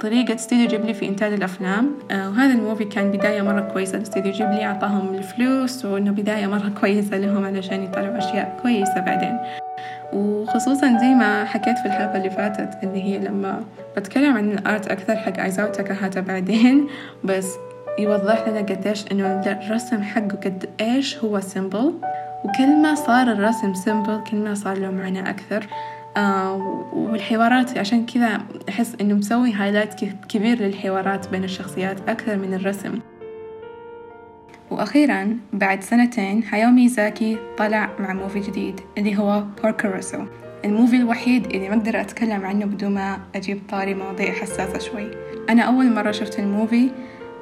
طريقة 0.00 0.34
استوديو 0.34 0.68
جيبلي 0.68 0.94
في 0.94 1.08
إنتاج 1.08 1.32
الأفلام. 1.32 1.94
آه 2.10 2.28
وهذا 2.28 2.52
ال 2.52 2.57
movie 2.57 2.84
كان 2.84 3.10
بداية 3.10 3.42
مرة 3.42 3.60
كويسة 3.60 3.98
لاستوديو 3.98 4.32
جيبلي 4.32 4.64
أعطاهم 4.64 5.14
الفلوس 5.14 5.84
وإنه 5.84 6.10
بداية 6.10 6.46
مرة 6.46 6.68
كويسة 6.80 7.16
لهم 7.16 7.44
علشان 7.44 7.82
يطلعوا 7.82 8.18
أشياء 8.18 8.58
كويسة 8.62 9.00
بعدين. 9.00 9.38
وخصوصا 10.12 10.98
زي 10.98 11.14
ما 11.14 11.44
حكيت 11.44 11.78
في 11.78 11.86
الحلقة 11.86 12.16
اللي 12.16 12.30
فاتت 12.30 12.78
اللي 12.82 13.02
هي 13.02 13.18
لما 13.18 13.64
بتكلم 13.96 14.36
عن 14.36 14.50
ال 14.50 14.60
art 14.60 14.88
أكثر 14.88 15.16
حق 15.16 15.40
إيساو 15.40 15.72
تاكاهاتا 15.72 16.20
بعدين 16.20 16.88
بس 17.24 17.54
يوضح 17.98 18.48
لنا 18.48 18.60
قديش 18.60 19.04
إنه 19.12 19.40
الرسم 19.46 20.02
حقه 20.02 20.36
قد 20.44 20.68
إيش 20.80 21.18
هو 21.18 21.40
simple 21.40 21.94
وكل 22.44 22.82
ما 22.82 22.94
صار 22.94 23.32
الرسم 23.32 23.74
simple 23.74 24.20
كل 24.30 24.36
ما 24.36 24.54
صار 24.54 24.78
له 24.78 24.90
معنى 24.90 25.30
أكثر. 25.30 25.66
آه 26.16 26.56
والحوارات 26.92 27.78
عشان 27.78 28.06
كذا 28.06 28.38
أحس 28.68 28.96
إنه 29.00 29.14
مسوي 29.14 29.52
highlight 29.52 29.94
كبير 30.28 30.58
للحوارات 30.58 31.28
بين 31.28 31.44
الشخصيات 31.44 32.08
أكثر 32.08 32.36
من 32.36 32.54
الرسم. 32.54 33.00
وأخيرا 34.70 35.36
بعد 35.52 35.82
سنتين 35.82 36.44
هاياو 36.52 36.70
ميازاكي 36.70 37.36
طلع 37.58 37.90
مع 37.98 38.12
movie 38.12 38.40
جديد 38.40 38.80
اللي 38.98 39.18
هو 39.18 39.44
بوركو 39.62 39.88
روسو 39.88 40.18
ال 40.64 40.69
movie 40.69 40.96
الوحيد 40.96 41.46
اللي 41.46 41.68
ما 41.68 41.74
أقدر 41.76 42.00
أتكلم 42.00 42.44
عنه 42.44 42.66
بدون 42.66 42.94
ما 42.94 43.18
أجيب 43.34 43.62
طاري 43.68 43.94
مواضيع 43.94 44.32
حساسة 44.32 44.78
شوي. 44.78 45.10
أنا 45.50 45.62
أول 45.62 45.94
مرة 45.94 46.10
شفت 46.10 46.38
ال 46.38 46.47
movie 46.47 46.90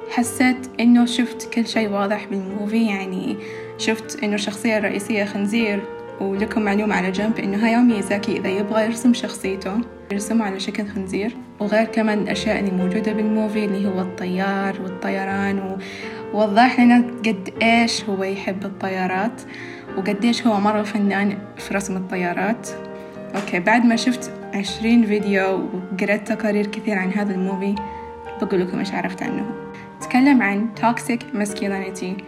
حسيت 0.09 0.67
إنه 0.79 1.05
شفت 1.05 1.53
كل 1.53 1.67
شيء 1.67 1.89
واضح 1.89 2.25
بال 2.25 2.42
movie 2.42 2.85
يعني 2.87 3.35
شفت 3.77 4.23
إنه 4.23 4.35
الشخصية 4.35 4.77
الرئيسية 4.77 5.25
خنزير 5.25 5.81
ولكم 6.21 6.61
معلومة 6.61 6.95
على 6.95 7.11
جنب 7.11 7.39
إنه 7.39 7.65
هاياو 7.65 7.79
ميازاكي 7.79 8.37
إذا 8.37 8.49
يبغى 8.49 8.85
يرسم 8.85 9.13
شخصيته 9.13 9.81
يرسمه 10.11 10.45
على 10.45 10.59
شكل 10.59 10.87
خنزير. 10.87 11.37
وغير 11.59 11.85
كمان 11.85 12.19
الأشياء 12.19 12.59
اللي 12.59 12.71
موجودة 12.71 13.13
بال 13.13 13.28
movie 13.28 13.65
اللي 13.65 13.87
هو 13.87 14.01
الطيار 14.01 14.81
والطيران. 14.81 15.77
ووضح 16.33 16.79
لنا 16.79 17.03
قد 17.25 17.53
إيش 17.61 18.03
هو 18.03 18.23
يحب 18.23 18.65
الطيارات 18.65 19.41
وقديش 19.97 20.47
هو 20.47 20.59
مرة 20.59 20.83
فنان 20.83 21.37
في 21.57 21.73
رسم 21.73 21.97
الطيارات. 21.97 22.69
okay 23.35 23.59
بعد 23.59 23.85
ما 23.85 23.95
شفت 23.95 24.31
عشرين 24.53 25.05
فيديو 25.05 25.69
وقرأت 25.73 26.31
تقارير 26.31 26.65
كثير 26.65 26.97
عن 26.97 27.11
هذا 27.11 27.33
ال 27.33 27.40
movie 27.40 27.75
بقول 28.41 28.61
لكم 28.61 28.79
إيش 28.79 28.93
عرفت 28.93 29.23
عنه. 29.23 29.45
تكلم 30.01 30.41
عن 30.41 30.69
toxic 30.81 31.37
masculinity. 31.39 32.21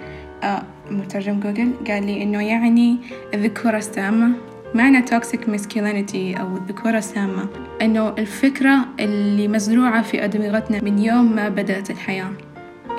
آه 0.43 0.63
مترجم 0.91 1.39
جوجل 1.39 1.71
قال 1.87 2.05
لي 2.05 2.23
إنه 2.23 2.47
يعني 2.47 2.97
الذكورة 3.33 3.77
السامة. 3.77 4.31
معنى 4.75 5.05
toxic 5.05 5.39
masculinity 5.39 6.39
أو 6.39 6.57
الذكورة 6.57 6.97
السامة؟ 6.97 7.47
إنه 7.81 8.09
الفكرة 8.09 8.85
اللي 8.99 9.47
مزروعة 9.47 10.01
في 10.01 10.23
أدمغتنا 10.23 10.81
من 10.83 10.99
يوم 10.99 11.35
ما 11.35 11.49
بدأت 11.49 11.91
الحياة. 11.91 12.31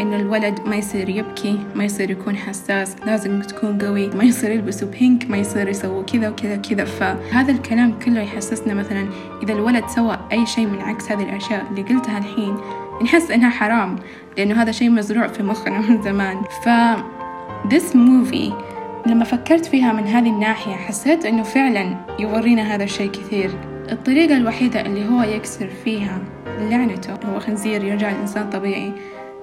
إنه 0.00 0.16
الولد 0.16 0.60
ما 0.66 0.76
يصير 0.76 1.08
يبكي 1.08 1.58
ما 1.74 1.84
يصير 1.84 2.10
يكون 2.10 2.36
حساس 2.36 2.96
لازم 3.06 3.42
تكون 3.42 3.78
قوي 3.78 4.08
ما 4.08 4.24
يصير 4.24 4.50
يلبسوا 4.50 4.88
بينك 4.88 5.30
ما 5.30 5.36
يصير 5.36 5.68
يسووا 5.68 6.02
كذا 6.02 6.28
وكذا 6.28 6.56
كذا 6.56 6.84
فهذا 6.84 7.52
الكلام 7.52 7.98
كله 7.98 8.20
يحسسنا 8.20 8.74
مثلا 8.74 9.08
إذا 9.42 9.52
الولد 9.52 9.86
سوى 9.86 10.18
أي 10.32 10.46
شيء 10.46 10.66
من 10.66 10.80
عكس 10.80 11.12
هذه 11.12 11.22
الأشياء 11.22 11.66
اللي 11.70 11.82
قلتها 11.82 12.18
الحين 12.18 12.56
نحس 13.02 13.30
إنها 13.30 13.50
حرام 13.50 13.96
لأنه 14.38 14.62
هذا 14.62 14.72
شيء 14.72 14.90
مزروع 14.90 15.26
في 15.26 15.42
مخنا 15.42 15.80
من 15.80 16.02
زمان. 16.02 16.42
ف 16.64 16.68
this 17.68 17.94
movie 17.94 18.69
لما 19.06 19.24
فكرت 19.24 19.66
فيها 19.66 19.92
من 19.92 20.06
هذه 20.06 20.28
الناحية 20.28 20.74
حسيت 20.74 21.26
إنه 21.26 21.42
فعلا 21.42 21.96
يورينا 22.18 22.62
هذا 22.62 22.84
الشيء 22.84 23.10
كثير. 23.10 23.50
الطريقة 23.92 24.36
الوحيدة 24.36 24.80
اللي 24.80 25.08
هو 25.08 25.22
يكسر 25.22 25.68
فيها 25.84 26.18
لعنته 26.60 27.14
هو 27.32 27.40
خنزير 27.40 27.84
يرجع 27.84 28.10
الإنسان 28.10 28.50
طبيعي 28.50 28.92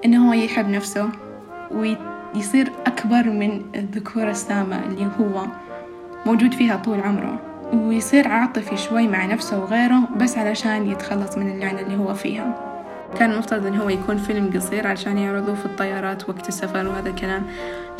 إنه 0.04 0.28
هو 0.28 0.32
يحب 0.32 0.68
نفسه 0.68 1.08
ويصير 1.70 2.72
أكبر 2.86 3.30
من 3.30 3.62
الذكورة 3.74 4.30
السامة 4.30 4.84
اللي 4.86 5.08
هو 5.20 5.46
موجود 6.26 6.54
فيها 6.54 6.76
طول 6.76 7.00
عمره 7.00 7.40
ويصير 7.72 8.28
عاطفي 8.28 8.76
شوي 8.76 9.08
مع 9.08 9.26
نفسه 9.26 9.60
وغيره 9.60 10.00
بس 10.16 10.38
علشان 10.38 10.90
يتخلص 10.90 11.38
من 11.38 11.50
اللعنة 11.50 11.80
اللي 11.80 11.96
هو 11.96 12.14
فيها. 12.14 12.67
كان 13.16 13.32
المفترض 13.32 13.66
إن 13.66 13.76
هو 13.76 13.88
يكون 13.88 14.16
فيلم 14.16 14.50
قصير 14.54 14.86
عشان 14.86 15.18
يعرضوه 15.18 15.54
في 15.54 15.66
الطيارات 15.66 16.28
وقت 16.28 16.48
السفر 16.48 16.86
وهذا 16.86 17.08
الكلام. 17.08 17.42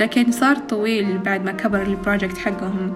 لكن 0.00 0.30
صار 0.32 0.56
طويل 0.56 1.18
بعد 1.18 1.44
ما 1.44 1.52
كبر 1.52 1.82
ال 1.82 1.89
project 1.89 2.38
حقهم. 2.38 2.92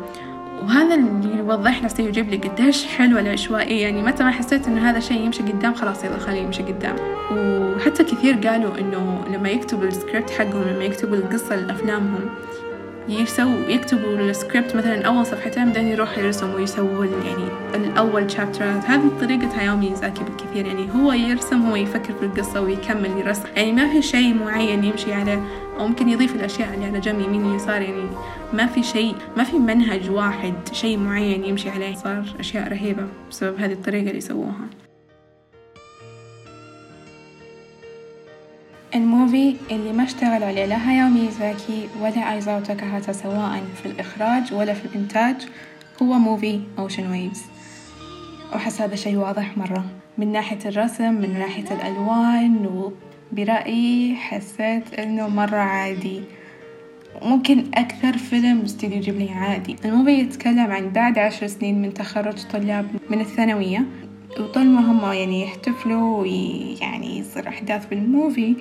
وهذا 0.63 0.95
اللي 0.95 1.39
يوضح 1.39 1.79
لنا 1.79 1.89
استوديو 1.89 2.11
جيبلي 2.11 2.37
قديش 2.37 2.87
حلوة 2.87 3.21
العشوائية. 3.21 3.83
يعني 3.83 4.03
متى 4.03 4.25
ما 4.25 4.31
حسيت 4.31 4.67
إنه 4.69 4.91
هذا 4.91 4.99
الشيء 4.99 5.21
يمشي 5.21 5.43
قدام 5.43 5.75
خلاص 5.75 6.05
يلا 6.05 6.19
خليه 6.19 6.41
يمشي 6.41 6.63
قدام. 6.63 6.97
وحتى 7.33 8.05
كثير 8.05 8.49
قالوا 8.49 8.79
إنه 8.79 9.25
لما 9.33 9.49
يكتبوا 9.49 9.85
السكريبت 9.85 10.31
حقهم 10.31 10.63
لما 10.63 10.85
يكتبوا 10.85 11.17
القصة 11.17 11.57
لأفلامهم 11.57 12.29
يسووا 13.09 13.69
يكتبوا 13.69 14.17
السكريبت 14.17 14.77
مثلا 14.77 15.07
أول 15.07 15.27
صفحتين 15.27 15.65
بعدين 15.65 15.87
يروحوا 15.87 16.23
يرسموا 16.23 16.55
ويسووا 16.55 17.05
يعني 17.05 17.45
الأول 17.75 18.31
شابترات 18.31 18.85
هذه 18.85 19.11
طريقة 19.21 19.61
هايو 19.61 19.77
ميزاكي 19.77 20.25
بالكثير 20.25 20.67
يعني 20.67 20.89
هو 20.95 21.13
يرسم 21.13 21.63
هو 21.63 21.77
يفكر 21.77 22.15
في 22.15 22.23
القصة 22.23 22.61
ويكمل 22.61 23.11
يرسم. 23.19 23.43
يعني 23.57 23.73
ما 23.73 23.93
في 23.93 24.03
شيء 24.03 24.35
معين 24.35 24.85
يمشي 24.85 25.13
عليه 25.13 25.43
أو 25.79 25.87
ممكن 25.87 26.09
يضيف 26.09 26.35
الأشياء 26.35 26.75
اللي 26.75 26.87
على 26.87 27.01
جنب 27.01 27.21
يمين 27.21 27.45
ويسار 27.45 27.83
يعني 27.83 28.07
ما 28.53 28.67
في 28.67 28.83
شيء 28.83 29.15
ما 29.37 29.45
في 29.45 29.59
منهج 29.59 30.11
واحد 30.11 30.55
شيء 30.73 30.99
معين 30.99 31.45
يمشي 31.45 31.71
عليه. 31.71 31.95
صار 31.95 32.25
أشياء 32.41 32.69
رهيبة 32.69 33.07
بسبب 33.31 33.59
هذه 33.59 33.73
الطريقة 33.73 34.11
اللي 34.11 34.21
سووها. 34.21 34.82
الموفي 38.95 39.57
اللي 39.71 39.93
ما 39.93 40.05
اشتغل 40.05 40.43
عليه 40.43 40.67
لا 40.67 40.91
هاياو 40.91 41.09
ميزاكي 41.09 41.89
ولا 42.01 42.35
ايزاو 42.35 42.61
تاكاهاتا 42.61 43.13
سواء 43.13 43.63
في 43.83 43.87
الإخراج 43.87 44.55
ولا 44.55 44.75
في 44.75 44.85
الإنتاج 44.85 45.37
هو 46.03 46.19
movie 46.19 46.61
Ocean 46.79 47.11
Waves. 47.11 47.43
وأحس 48.53 48.81
هذا 48.81 48.95
شيء 48.95 49.17
واضح 49.17 49.59
مرة. 49.59 49.85
من 50.19 50.33
ناحية 50.33 50.59
الرسم 50.67 51.15
من 51.15 51.39
ناحية 51.39 51.65
الألوان 51.71 52.67
وبرأيي 53.33 54.17
حسيت 54.17 54.95
إنه 54.95 55.29
مرة 55.29 55.57
عادي. 55.57 56.23
ممكن 57.23 57.65
أكثر 57.75 58.19
فيلم 58.19 58.61
استديو 58.61 59.01
جيبلي 59.01 59.31
عادي. 59.31 59.77
ال 59.85 59.89
movie 59.89 60.11
يتكلم 60.11 60.73
عن 60.73 60.91
بعد 60.91 61.19
عشر 61.19 61.47
سنين 61.47 61.83
من 61.83 61.95
تخرج 61.95 62.43
طلاب 62.53 62.87
من 63.11 63.21
الثانوية. 63.21 63.87
وطول 64.41 64.67
ما 64.67 64.81
هم 64.81 65.13
يعني 65.13 65.43
يحتفلوا 65.43 66.21
ويعني 66.21 67.19
يصير 67.19 67.49
أحداث 67.49 67.87
بال 67.87 68.07
movie 68.07 68.57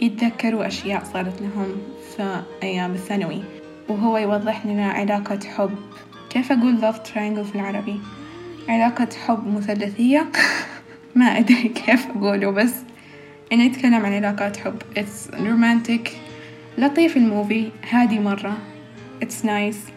يتذكروا 0.00 0.66
أشياء 0.66 1.04
صارت 1.12 1.42
لهم 1.42 1.76
في 2.16 2.42
أيام 2.62 2.92
الثانوي. 2.92 3.42
وهو 3.88 4.18
يوضح 4.18 4.66
لنا 4.66 4.90
علاقة 4.90 5.38
حب. 5.56 5.70
كيف 6.30 6.52
أقول 6.52 6.78
love 6.80 6.96
triangle 6.96 7.46
في 7.50 7.54
العربي؟ 7.54 8.00
علاقة 8.68 9.08
حب 9.26 9.54
مثلثية؟ 9.54 10.26
ما 11.16 11.24
أدري 11.38 11.68
كيف 11.68 12.06
أقوله 12.06 12.50
بس 12.50 12.74
إنه 13.52 13.64
يتكلم 13.64 14.06
عن 14.06 14.12
علاقات 14.12 14.56
حب. 14.56 14.82
It's 14.96 15.34
romantic. 15.34 16.10
لطيف 16.78 17.16
ال 17.16 17.23
movie. 17.23 17.68
هادي 17.90 18.18
مرة. 18.18 18.58
It's 19.22 19.44
nice. 19.44 19.95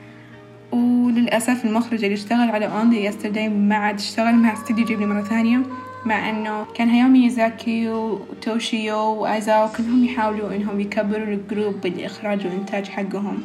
وللأسف 0.72 1.66
المخرج 1.66 2.04
اللي 2.04 2.16
اشتغل 2.16 2.50
على 2.50 2.68
Only 2.68 3.12
Yesterday 3.12 3.50
ما 3.50 3.76
عاد 3.76 3.96
اشتغل 3.96 4.36
مع 4.36 4.54
استديو 4.54 4.86
جيبلي 4.86 5.06
مرة 5.06 5.22
ثانية 5.22 5.62
مع 6.06 6.30
إنه 6.30 6.66
كان 6.76 6.90
هاياو 6.90 7.08
ميازاكي 7.08 7.90
وتوشيو 7.90 8.98
وإيساو 8.98 9.68
كلهم 9.78 10.06
يحاولوا 10.06 10.56
إنهم 10.56 10.80
يكبروا 10.80 11.26
ال 11.26 11.35
group 11.35 11.82
بالإخراج 11.82 12.46
والإنتاج 12.46 12.88
حقهم 12.88 13.42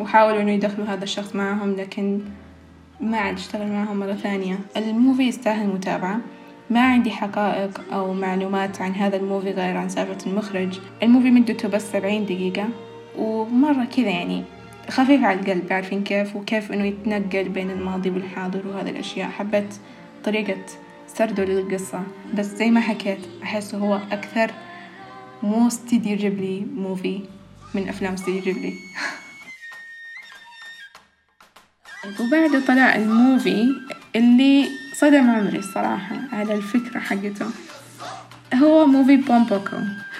وحاولوا 0.00 0.42
إنه 0.42 0.50
يدخلوا 0.50 0.86
هذا 0.86 1.04
الشخص 1.04 1.36
معهم 1.36 1.76
لكن 1.76 2.20
ما 3.00 3.18
عاد 3.18 3.34
اشتغل 3.34 3.72
معهم 3.72 3.98
مرة 3.98 4.12
ثانية. 4.12 4.58
ال 4.76 4.84
movie 4.84 5.22
يستاهل 5.22 5.66
متابعة. 5.66 6.20
ما 6.70 6.80
عندي 6.80 7.10
حقائق 7.10 7.80
أو 7.92 8.12
معلومات 8.14 8.82
عن 8.82 8.92
هذا 8.92 9.16
ال 9.16 9.22
movie 9.22 9.50
غير 9.50 9.76
عن 9.76 9.88
سالفة 9.88 10.30
المخرج. 10.30 10.80
ال 11.02 11.07
movie 11.07 11.30
مدته 11.30 11.68
بس 11.68 11.92
سبعين 11.92 12.24
دقيقة 12.24 12.68
ومرة 13.18 13.84
كذا 13.84 14.08
يعني. 14.08 14.44
خفيف 14.90 15.24
على 15.24 15.40
القلب 15.40 15.72
عارفين 15.72 16.04
كيف؟ 16.04 16.36
وكيف 16.36 16.72
إنه 16.72 16.84
يتنقل 16.84 17.48
بين 17.48 17.70
الماضي 17.70 18.10
والحاضر 18.10 18.66
وهذه 18.66 18.90
الأشياء. 18.90 19.30
حبيت 19.30 19.74
طريقة 20.24 20.64
سرده 21.06 21.44
للقصة. 21.44 22.02
بس 22.34 22.46
زي 22.46 22.70
ما 22.70 22.80
حكيت 22.80 23.18
أحسه 23.42 23.78
هو 23.78 24.00
أكثر 24.12 24.50
مو 25.42 25.66
استديو 25.66 26.16
جيبلي 26.16 26.66
movie 26.74 27.20
من 27.74 27.88
أفلام 27.88 28.12
استديو 28.12 28.40
جيبلي 28.40 28.74
وبعده 32.20 32.66
طلع 32.66 32.94
ال 32.94 33.06
movie 33.06 33.66
اللي 34.16 34.68
صدم 34.94 35.30
عمري 35.30 35.58
الصراحة 35.58 36.16
على 36.32 36.54
الفكرة 36.54 37.00
حقته. 37.00 37.46
هو 38.62 38.86
movie 38.86 39.16
بومبوكو 39.16 39.76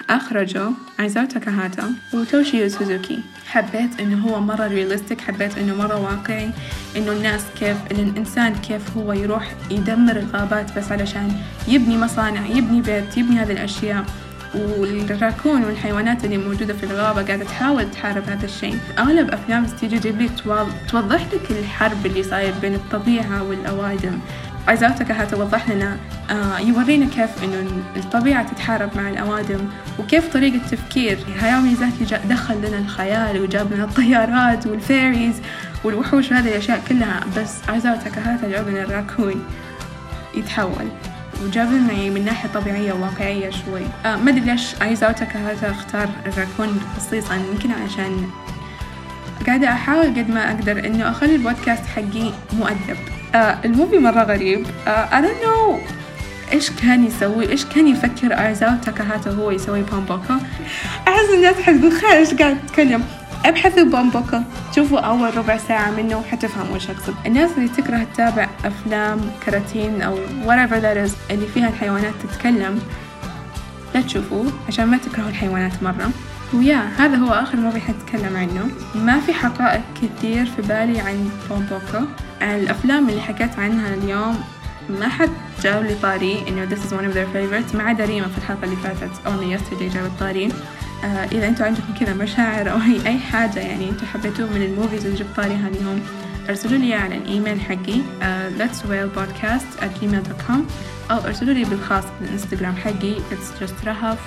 أخرجه 0.09 0.69
إيساو 0.99 1.25
تاكاهاتا 1.25 1.93
وتوشيو 2.13 2.69
سوزوكي. 2.69 3.19
حبيت 3.47 3.99
إنه 3.99 4.27
هو 4.27 4.41
مرة 4.41 4.67
realistic 4.67 5.21
حبيت 5.21 5.57
إنه 5.57 5.75
مرة 5.75 5.99
واقعي 5.99 6.49
إنه 6.97 7.11
الناس 7.11 7.41
كيف 7.59 7.77
إن 7.91 7.99
الإنسان 7.99 8.55
كيف 8.55 8.97
هو 8.97 9.13
يروح 9.13 9.53
يدمر 9.71 10.17
الغابات 10.17 10.77
بس 10.77 10.91
علشان 10.91 11.31
يبني 11.67 11.97
مصانع 11.97 12.45
يبني 12.45 12.81
بيت 12.81 13.17
يبني 13.17 13.39
هذه 13.39 13.51
الأشياء. 13.51 14.05
والراكون 14.55 15.63
والحيوانات 15.63 16.25
اللي 16.25 16.37
موجودة 16.37 16.73
في 16.73 16.83
الغابة 16.83 17.21
قاعدة 17.21 17.45
تحاول 17.45 17.91
تحارب 17.91 18.23
هذا 18.29 18.45
الشيء. 18.45 18.77
أغلب 18.99 19.31
أفلام 19.31 19.63
استديو 19.63 19.99
جيبلي 19.99 20.29
توضح 20.89 21.21
لك 21.33 21.51
الحرب 21.51 22.05
اللي 22.05 22.23
صاير 22.23 22.53
بين 22.61 22.73
الطبيعة 22.73 23.43
والأوادم. 23.43 24.19
إيساو 24.67 24.91
تاكاهاتا 24.93 25.37
وضح 25.37 25.69
لنا 25.69 25.97
آه 26.29 26.59
يورينا 26.59 27.05
كيف 27.05 27.43
إنه 27.43 27.71
الطبيعة 27.95 28.43
تتحارب 28.53 28.89
مع 28.95 29.09
الأوادم 29.09 29.59
وكيف 29.99 30.33
طريقة 30.33 30.67
تفكير 30.71 31.17
هاياو 31.39 31.61
ميازاكي 31.61 32.05
دخل 32.29 32.57
لنا 32.57 32.77
الخيال 32.77 33.41
وجاب 33.41 33.73
لنا 33.73 33.83
الطيارات 33.83 34.67
وال 34.67 34.82
fairies 34.82 35.35
والوحوش 35.83 36.31
وهذه 36.31 36.47
الأشياء 36.47 36.81
كلها 36.89 37.19
بس 37.37 37.53
إيساو 37.69 37.95
تاكاهاتا 37.95 38.49
جاب 38.49 38.69
لنا 38.69 38.83
الراكون 38.83 39.43
يتحول 40.35 40.87
وجاب 41.45 41.71
لنا 41.71 41.93
من 42.09 42.25
ناحية 42.25 42.49
طبيعية 42.49 42.93
وواقعية 42.93 43.49
شوي. 43.49 43.81
آه 44.05 44.15
ما 44.15 44.31
أدري 44.31 44.39
ليش 44.41 44.75
إيساو 44.81 45.11
تاكاهاتا 45.11 45.71
اختار 45.71 46.09
الراكون 46.25 46.79
خصيصا 46.97 47.35
يمكن 47.35 47.71
عشان 47.71 48.29
قاعدة 49.47 49.71
أحاول 49.71 50.05
قد 50.05 50.29
ما 50.29 50.47
أقدر 50.51 50.85
إنه 50.85 51.09
أخلي 51.09 51.35
البودكاست 51.35 51.83
حقي 51.95 52.31
مؤدب. 52.53 52.97
آه 53.35 53.57
ال 53.65 53.70
movie 53.70 53.97
مرة 53.97 54.23
غريب. 54.23 54.65
آه 54.87 55.05
I 55.09 55.23
don't 55.23 55.45
know 55.45 55.97
إيش 56.53 56.69
كان 56.69 57.05
يسوي 57.05 57.49
إيش 57.49 57.65
كان 57.65 57.87
يفكر 57.87 58.47
إيساو 58.47 58.75
تاكاهاتا 58.85 59.31
هو 59.31 59.51
يسوي 59.51 59.81
بومبوكو 59.81 60.39
أحس 61.07 61.29
الناس 61.35 61.55
حتقول 61.55 61.91
خير 61.91 62.17
إيش 62.17 62.33
قاعد 62.33 62.57
تتكلم 62.67 63.03
ابحثوا 63.45 63.83
بومبوكو 63.83 64.43
شوفوا 64.75 64.99
أول 64.99 65.37
ربع 65.37 65.57
ساعة 65.57 65.91
منه 65.91 66.17
وحتفهموا 66.17 66.75
إيش 66.75 66.89
أقصد 66.89 67.15
الناس 67.25 67.49
اللي 67.57 67.69
تكره 67.69 68.07
تتابع 68.13 68.47
أفلام 68.65 69.21
كراتين 69.45 70.01
أو 70.01 70.15
whatever 70.45 70.81
that 70.81 71.09
is 71.09 71.31
اللي 71.31 71.47
فيها 71.53 71.69
الحيوانات 71.69 72.13
تتكلم 72.23 72.79
لا 73.95 74.01
تشوفوه 74.01 74.51
عشان 74.67 74.85
ما 74.85 74.97
تكرهوا 74.97 75.29
الحيوانات 75.29 75.83
مرة. 75.83 76.11
و 76.53 76.60
yeah 76.60 76.89
هذا 76.97 77.17
هو 77.17 77.33
آخر 77.33 77.57
movie 77.57 77.79
حتكلم 77.79 78.37
عنه. 78.37 78.69
ما 78.95 79.19
في 79.19 79.33
حقائق 79.33 79.81
كثير 80.01 80.45
في 80.45 80.61
بالي 80.61 80.99
عن 80.99 81.29
بومبوكو 81.49 82.07
الأفلام 82.41 83.09
اللي 83.09 83.21
حكيت 83.21 83.59
عنها 83.59 83.93
اليوم 83.93 84.43
ما 84.89 85.07
حد 85.07 85.29
جاب 85.63 85.83
لي 85.83 85.95
طاري 86.01 86.43
إنه 86.47 86.69
this 86.69 86.79
is 86.79 86.91
one 86.93 87.05
of 87.11 87.13
their 87.13 87.27
favorites. 87.35 87.75
ما 87.75 87.83
عدا 87.83 88.05
ريما 88.05 88.27
في 88.27 88.37
الحلقة 88.37 88.63
اللي 88.63 88.75
فاتت 88.75 89.11
Only 89.25 89.59
Yesterday 89.59 89.93
جابت 89.93 90.11
طاري. 90.19 90.49
آه 91.03 91.07
إذا 91.31 91.47
أنتوا 91.47 91.65
عندكم 91.65 91.93
كذا 91.99 92.13
مشاعر 92.13 92.71
أو 92.71 92.77
أي 93.05 93.19
حاجة 93.19 93.59
يعني 93.59 93.89
أنتوا 93.89 94.07
حبيتوه 94.07 94.49
من 94.49 94.61
ال 94.63 94.69
movies 94.69 95.05
اللي 95.05 95.17
جبت 95.17 95.35
طاريها 95.35 95.67
اليوم 95.67 96.01
ارسلوا 96.49 96.77
لي 96.77 96.93
على 96.93 97.17
الإيميل 97.17 97.61
حقي 97.61 98.01
uh, 98.21 98.59
let's 98.61 98.77
whale 98.77 99.19
podcast 99.19 99.83
at 99.83 100.01
gmail.com 100.01 100.59
أو 101.11 101.17
ارسلوا 101.17 101.53
لي 101.53 101.63
بالخاص 101.63 102.03
بالإنستغرام 102.21 102.75
حقي 102.75 103.15
it's 103.15 103.61
just 103.63 103.87
رهف 103.87 104.17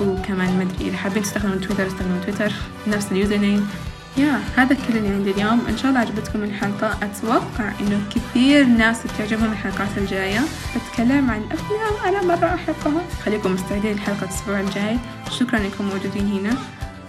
وكمان 0.00 0.58
مدري 0.58 0.88
إذا 0.88 0.96
حابين 0.96 1.22
تستخدمون 1.22 1.60
تويتر 1.60 1.86
استخدموا 1.86 2.24
تويتر. 2.24 2.52
نفس 2.86 3.12
ال 3.12 3.36
username 3.36 3.68
يا 4.16 4.40
هذا 4.56 4.74
كل 4.74 4.96
اللي 4.96 5.08
عندي 5.08 5.30
اليوم. 5.30 5.66
إن 5.68 5.76
شاء 5.76 5.88
الله 5.88 6.00
عجبتكم 6.00 6.42
الحلقة. 6.42 6.98
أتوقع 7.02 7.72
إنه 7.80 8.00
كثير 8.14 8.64
ناس 8.64 8.98
تعجبهم 9.18 9.52
الحلقات 9.52 9.88
الجاية. 9.96 10.40
بتكلم 10.76 11.30
عن 11.30 11.42
أفلام 11.52 12.14
أنا 12.14 12.22
مرة 12.22 12.54
أحبها. 12.54 13.02
خليكم 13.24 13.52
مستعدين 13.52 13.94
لحلقة 13.94 14.24
الأسبوع 14.24 14.60
الجاي. 14.60 14.98
شكرا 15.30 15.58
إنكم 15.58 15.84
موجودين 15.84 16.26
هنا. 16.32 16.56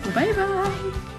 وباي 0.08 0.34
باي. 0.34 1.15